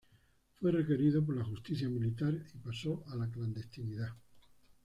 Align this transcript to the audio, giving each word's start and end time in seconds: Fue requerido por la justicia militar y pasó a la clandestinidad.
Fue 0.55 0.71
requerido 0.71 1.23
por 1.23 1.37
la 1.37 1.43
justicia 1.43 1.87
militar 1.87 2.33
y 2.33 2.57
pasó 2.57 3.03
a 3.09 3.15
la 3.15 3.29
clandestinidad. 3.29 4.11